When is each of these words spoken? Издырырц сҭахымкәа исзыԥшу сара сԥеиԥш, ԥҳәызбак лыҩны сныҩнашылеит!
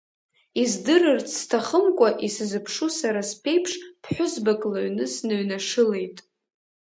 Издырырц 0.61 1.27
сҭахымкәа 1.39 2.09
исзыԥшу 2.25 2.89
сара 2.99 3.21
сԥеиԥш, 3.29 3.71
ԥҳәызбак 4.01 4.61
лыҩны 4.71 5.05
сныҩнашылеит! 5.13 6.17